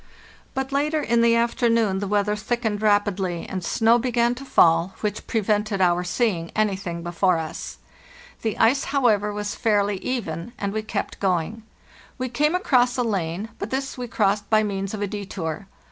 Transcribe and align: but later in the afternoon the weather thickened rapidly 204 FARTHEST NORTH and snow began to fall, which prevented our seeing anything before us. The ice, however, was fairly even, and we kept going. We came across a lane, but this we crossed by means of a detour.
but 0.55 0.71
later 0.71 0.99
in 0.99 1.21
the 1.21 1.35
afternoon 1.35 1.99
the 1.99 2.07
weather 2.07 2.35
thickened 2.35 2.81
rapidly 2.81 3.45
204 3.45 3.47
FARTHEST 3.47 3.53
NORTH 3.53 3.65
and 3.65 3.77
snow 3.77 3.99
began 4.01 4.33
to 4.33 4.43
fall, 4.43 4.95
which 5.01 5.27
prevented 5.27 5.79
our 5.79 6.03
seeing 6.03 6.49
anything 6.55 7.03
before 7.03 7.37
us. 7.37 7.77
The 8.41 8.57
ice, 8.57 8.85
however, 8.85 9.31
was 9.31 9.53
fairly 9.53 9.97
even, 9.97 10.53
and 10.57 10.73
we 10.73 10.81
kept 10.81 11.19
going. 11.19 11.61
We 12.17 12.29
came 12.29 12.55
across 12.55 12.97
a 12.97 13.03
lane, 13.03 13.49
but 13.59 13.69
this 13.69 13.95
we 13.95 14.07
crossed 14.07 14.49
by 14.49 14.63
means 14.63 14.95
of 14.95 15.03
a 15.03 15.07
detour. 15.07 15.67